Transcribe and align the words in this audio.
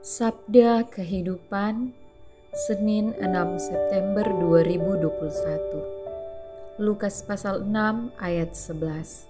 Sabda 0.00 0.88
Kehidupan 0.88 1.92
Senin 2.56 3.12
6 3.20 3.60
September 3.60 4.24
2021 4.24 6.80
Lukas 6.80 7.20
pasal 7.20 7.68
6 7.68 8.08
ayat 8.16 8.56
11 8.56 9.28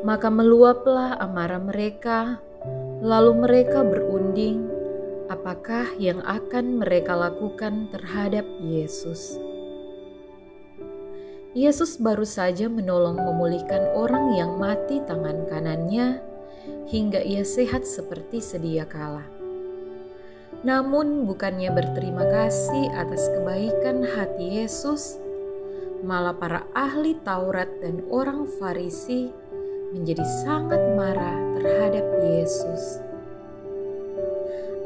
Maka 0.00 0.32
meluaplah 0.32 1.20
amarah 1.20 1.60
mereka 1.60 2.40
lalu 3.04 3.36
mereka 3.36 3.84
berunding 3.84 4.64
apakah 5.28 5.92
yang 6.00 6.24
akan 6.24 6.80
mereka 6.80 7.12
lakukan 7.12 7.92
terhadap 7.92 8.48
Yesus. 8.64 9.36
Yesus 11.56 11.96
baru 11.96 12.28
saja 12.28 12.68
menolong 12.68 13.16
memulihkan 13.16 13.96
orang 13.96 14.36
yang 14.36 14.60
mati 14.60 15.00
tangan 15.08 15.48
kanannya 15.48 16.20
hingga 16.92 17.24
ia 17.24 17.48
sehat 17.48 17.88
seperti 17.88 18.44
sedia 18.44 18.84
kala. 18.84 19.24
Namun 20.60 21.24
bukannya 21.24 21.72
berterima 21.72 22.28
kasih 22.28 22.92
atas 22.92 23.32
kebaikan 23.32 24.04
hati 24.04 24.60
Yesus, 24.60 25.16
malah 26.04 26.36
para 26.36 26.68
ahli 26.76 27.16
Taurat 27.24 27.72
dan 27.80 28.04
orang 28.12 28.44
Farisi 28.60 29.32
menjadi 29.96 30.28
sangat 30.44 30.92
marah 30.92 31.40
terhadap 31.56 32.04
Yesus. 32.20 33.00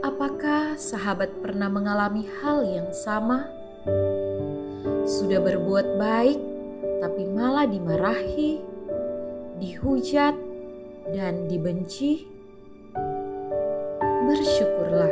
Apakah 0.06 0.78
sahabat 0.78 1.34
pernah 1.42 1.66
mengalami 1.66 2.30
hal 2.38 2.62
yang 2.62 2.94
sama? 2.94 3.50
Sudah 5.02 5.42
berbuat 5.42 5.98
baik 5.98 6.49
tapi 7.00 7.24
malah 7.24 7.64
dimarahi, 7.64 8.60
dihujat, 9.56 10.36
dan 11.16 11.48
dibenci, 11.48 12.28
bersyukurlah 14.28 15.10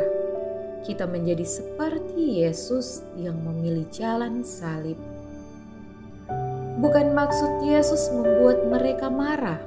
kita 0.85 1.09
menjadi 1.09 1.43
seperti 1.43 2.45
Yesus 2.45 3.03
yang 3.19 3.41
memilih 3.41 3.89
jalan 3.91 4.45
salib. 4.45 4.95
Bukan 6.79 7.11
maksud 7.11 7.67
Yesus 7.67 8.07
membuat 8.15 8.63
mereka 8.69 9.11
marah, 9.11 9.59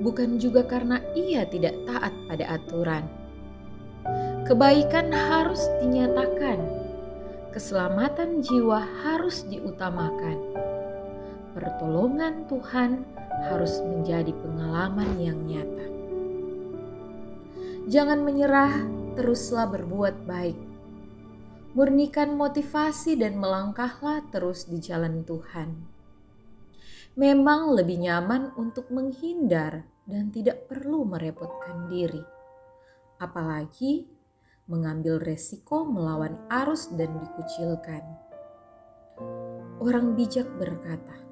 bukan 0.00 0.40
juga 0.40 0.64
karena 0.64 1.02
ia 1.12 1.44
tidak 1.44 1.76
taat 1.84 2.14
pada 2.30 2.56
aturan. 2.56 3.04
Kebaikan 4.48 5.12
harus 5.12 5.60
dinyatakan, 5.84 6.56
keselamatan 7.52 8.40
jiwa 8.40 8.80
harus 9.04 9.44
diutamakan 9.44 10.40
pertolongan 11.58 12.46
Tuhan 12.46 13.02
harus 13.50 13.82
menjadi 13.82 14.30
pengalaman 14.30 15.18
yang 15.18 15.42
nyata. 15.42 15.86
Jangan 17.90 18.22
menyerah, 18.22 18.86
teruslah 19.18 19.66
berbuat 19.66 20.22
baik. 20.22 20.58
Murnikan 21.74 22.38
motivasi 22.38 23.18
dan 23.18 23.42
melangkahlah 23.42 24.22
terus 24.30 24.70
di 24.70 24.78
jalan 24.78 25.26
Tuhan. 25.26 25.74
Memang 27.18 27.74
lebih 27.74 27.98
nyaman 28.06 28.54
untuk 28.54 28.94
menghindar 28.94 29.82
dan 30.06 30.30
tidak 30.30 30.70
perlu 30.70 31.02
merepotkan 31.02 31.90
diri. 31.90 32.22
Apalagi 33.18 34.06
mengambil 34.70 35.18
resiko 35.18 35.82
melawan 35.82 36.38
arus 36.62 36.94
dan 36.94 37.18
dikucilkan. 37.18 38.04
Orang 39.82 40.14
bijak 40.14 40.46
berkata, 40.60 41.27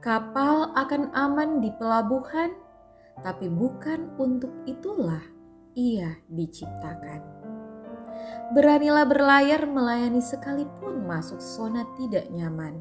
Kapal 0.00 0.72
akan 0.72 1.12
aman 1.12 1.60
di 1.60 1.68
pelabuhan, 1.76 2.56
tapi 3.20 3.52
bukan 3.52 4.08
untuk 4.16 4.48
itulah 4.64 5.20
ia 5.76 6.16
diciptakan. 6.32 7.20
Beranilah 8.56 9.04
berlayar 9.04 9.68
melayani 9.68 10.24
sekalipun 10.24 11.04
masuk 11.04 11.36
zona 11.44 11.84
tidak 12.00 12.32
nyaman. 12.32 12.80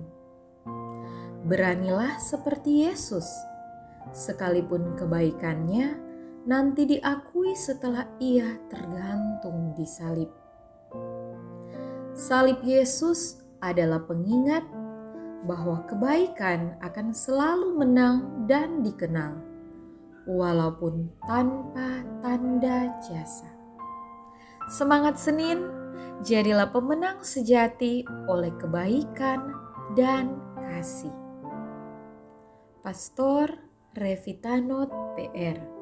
Beranilah 1.43 2.15
seperti 2.23 2.87
Yesus, 2.87 3.27
sekalipun 4.15 4.95
kebaikannya 4.95 5.99
nanti 6.47 6.87
diakui 6.87 7.51
setelah 7.51 8.07
ia 8.23 8.63
tergantung 8.71 9.75
di 9.75 9.83
salib. 9.83 10.31
Salib 12.15 12.63
Yesus 12.63 13.43
adalah 13.59 14.07
pengingat 14.07 14.78
bahwa 15.47 15.87
kebaikan 15.87 16.75
akan 16.83 17.15
selalu 17.15 17.79
menang 17.79 18.47
dan 18.49 18.83
dikenal, 18.83 19.39
walaupun 20.27 21.07
tanpa 21.23 22.03
tanda 22.19 22.91
jasa. 23.05 23.47
Semangat 24.69 25.17
Senin, 25.17 25.65
jadilah 26.21 26.69
pemenang 26.69 27.23
sejati 27.23 28.03
oleh 28.27 28.51
kebaikan 28.59 29.55
dan 29.95 30.37
kasih. 30.59 31.15
Pastor 32.83 33.53
Revitanot 33.97 34.91
PR 35.17 35.78